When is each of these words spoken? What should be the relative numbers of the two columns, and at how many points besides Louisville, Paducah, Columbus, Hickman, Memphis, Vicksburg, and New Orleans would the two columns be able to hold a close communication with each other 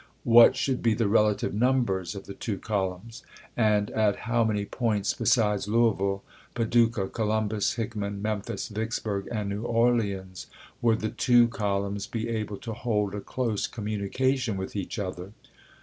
What 0.23 0.55
should 0.55 0.81
be 0.81 0.95
the 0.95 1.07
relative 1.07 1.53
numbers 1.53 2.15
of 2.15 2.25
the 2.25 2.33
two 2.33 2.57
columns, 2.57 3.21
and 3.55 3.91
at 3.91 4.15
how 4.25 4.43
many 4.43 4.65
points 4.65 5.13
besides 5.13 5.67
Louisville, 5.67 6.23
Paducah, 6.55 7.07
Columbus, 7.09 7.73
Hickman, 7.73 8.19
Memphis, 8.19 8.69
Vicksburg, 8.69 9.27
and 9.31 9.47
New 9.49 9.61
Orleans 9.61 10.47
would 10.81 11.01
the 11.01 11.09
two 11.09 11.47
columns 11.49 12.07
be 12.07 12.29
able 12.29 12.57
to 12.57 12.73
hold 12.73 13.13
a 13.13 13.21
close 13.21 13.67
communication 13.67 14.57
with 14.57 14.75
each 14.75 14.97
other 14.97 15.33